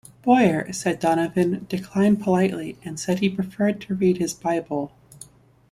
[0.23, 4.91] Boyer, said Donovan, declined politely and said he preferred to read his Bible.